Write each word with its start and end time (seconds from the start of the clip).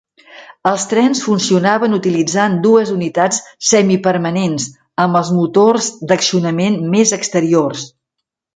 Els 0.69 0.85
trens 0.93 1.19
funcionaven 1.25 1.93
utilitzant 1.97 2.55
dues 2.63 2.93
unitats 2.95 3.43
semipermanents, 3.73 4.67
amb 5.05 5.21
els 5.23 5.31
motors 5.39 5.93
d'accionament 6.13 6.83
més 6.99 7.17
exteriors. 7.23 7.89